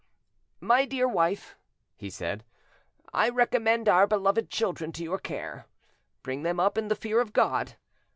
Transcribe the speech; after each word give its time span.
"My 0.61 0.85
dear 0.85 1.07
wife," 1.07 1.55
he 1.95 2.09
said, 2.09 2.43
"I 3.13 3.29
recommend 3.29 3.87
our 3.87 4.07
beloved 4.07 4.49
children 4.49 4.91
to 4.93 5.03
your 5.03 5.19
care: 5.19 5.67
bring 6.23 6.41
them 6.41 6.59
up 6.59 6.75
in 6.75 6.87
the 6.87 6.95
fear 6.95 7.21
of 7.21 7.33
God. 7.33 7.75